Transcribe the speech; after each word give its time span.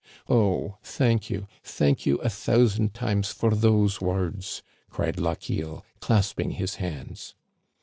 "Oh! 0.27 0.77
thank 0.81 1.29
you, 1.29 1.45
thank 1.63 2.07
you 2.07 2.17
a 2.21 2.29
thousand 2.29 2.95
times 2.95 3.31
for 3.31 3.51
those 3.51 4.01
words," 4.01 4.63
cried 4.89 5.19
Lochiel, 5.19 5.85
clasping 5.99 6.53
his 6.53 6.77
hands. 6.77 7.35